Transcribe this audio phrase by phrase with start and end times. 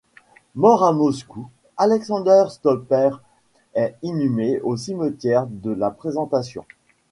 [0.55, 3.11] Mort à Moscou, Aleksandr Stolper
[3.75, 6.65] est inhumé au cimetière de la Présentation.